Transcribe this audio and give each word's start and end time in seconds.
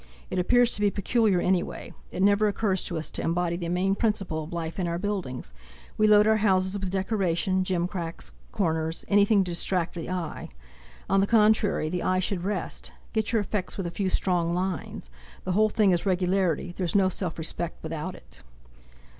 It 0.31 0.39
appears 0.39 0.73
to 0.73 0.81
be 0.81 0.89
peculiar 0.89 1.39
any 1.39 1.61
way; 1.61 1.93
it 2.09 2.23
never 2.23 2.47
occurs 2.47 2.83
to 2.85 2.97
us 2.97 3.11
to 3.11 3.21
embody 3.21 3.55
the 3.55 3.69
main 3.69 3.93
principle 3.93 4.43
of 4.43 4.51
life 4.51 4.79
in 4.79 4.87
our 4.87 4.97
buildings; 4.97 5.53
we 5.95 6.07
load 6.07 6.25
our 6.25 6.37
houses 6.37 6.73
with 6.73 6.89
decoration, 6.89 7.61
gimcracks, 7.61 8.31
corners, 8.51 9.05
anything 9.09 9.43
to 9.43 9.51
distract 9.51 9.93
the 9.93 10.09
eye. 10.09 10.49
On 11.07 11.19
the 11.19 11.27
contrary 11.27 11.87
the 11.87 12.01
eye 12.01 12.19
should 12.19 12.43
rest; 12.43 12.91
get 13.13 13.31
your 13.31 13.41
effects 13.41 13.77
with 13.77 13.85
a 13.85 13.91
few 13.91 14.09
strong 14.09 14.55
lines. 14.55 15.11
The 15.43 15.51
whole 15.51 15.69
thing 15.69 15.91
is 15.91 16.03
regularity—there's 16.03 16.95
no 16.95 17.07
self 17.09 17.37
respect 17.37 17.83
without 17.83 18.15
it." 18.15 18.41